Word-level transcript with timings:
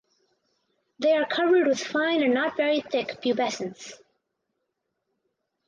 They 0.97 1.11
are 1.13 1.27
covered 1.27 1.67
with 1.67 1.79
fine 1.79 2.23
and 2.23 2.33
not 2.33 2.57
very 2.57 2.81
thick 2.81 3.21
pubescence. 3.21 3.93